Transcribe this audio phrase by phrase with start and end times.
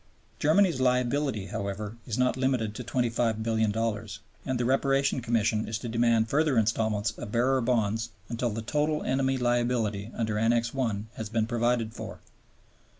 [0.39, 6.27] Germany's liability, however, is not limited to $25,000,000,000, and the Reparation Commission is to demand
[6.27, 11.01] further instalments of bearer bonds until the total enemy liability under Annex I.
[11.17, 12.19] has been provided for.